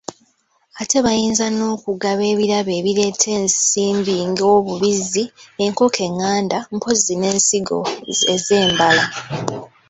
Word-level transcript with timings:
Ate 0.81 0.97
bayinza 1.05 1.45
n’okugaba 1.55 2.23
ebirabo 2.33 2.71
ebireeta 2.79 3.27
ensimbi 3.39 4.15
ng’obubizzi, 4.29 5.23
enkoko 5.63 5.99
eng’anda, 6.07 6.57
mpozzi 6.75 7.13
n’ensigo 7.17 7.79
ez'embala. 8.33 9.05